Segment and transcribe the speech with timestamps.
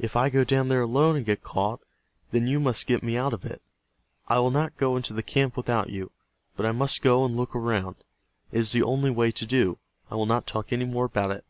[0.00, 1.78] If I go down there alone and get caught
[2.32, 3.62] then you must get me out of it.
[4.26, 6.10] I will not go into the camp without you,
[6.56, 7.94] but I must go and look around.
[8.50, 9.78] It is the only way to do.
[10.10, 11.44] I will not talk any more about it."